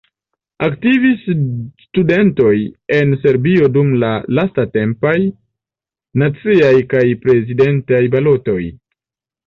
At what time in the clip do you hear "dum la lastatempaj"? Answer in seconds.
3.77-5.15